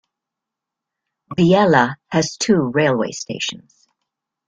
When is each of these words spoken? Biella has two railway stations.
Biella 1.29 1.95
has 2.07 2.35
two 2.35 2.55
railway 2.59 3.11
stations. 3.11 3.87